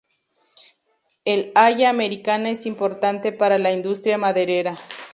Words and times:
El 1.25 1.51
haya 1.53 1.91
americana 1.91 2.49
es 2.49 2.65
importante 2.65 3.31
para 3.31 3.59
la 3.59 3.71
industria 3.71 4.17
maderera. 4.17 4.75